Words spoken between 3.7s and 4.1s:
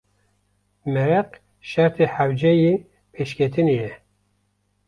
ye.